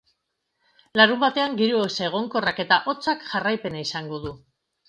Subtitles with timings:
[0.99, 4.35] Larunbatean giro ezegonkorrak eta hotzak jarraipena izango du.